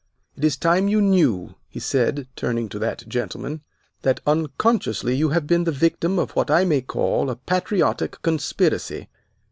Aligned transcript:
It 0.35 0.43
is 0.43 0.57
time 0.57 0.87
you 0.87 0.99
knew," 0.99 1.53
he 1.67 1.79
said, 1.79 2.27
turning 2.35 2.69
to 2.69 2.79
that 2.79 3.07
gentleman, 3.07 3.61
"that 4.01 4.19
unconsciously 4.25 5.15
you 5.15 5.29
have 5.29 5.45
been 5.45 5.63
the 5.63 5.71
victim 5.71 6.17
of 6.17 6.31
what 6.31 6.49
I 6.49 6.65
may 6.65 6.81
call 6.81 7.29
a 7.29 7.35
patriotic 7.35 8.19
conspiracy. 8.23 9.09